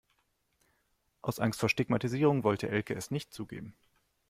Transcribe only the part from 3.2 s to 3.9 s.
zugeben.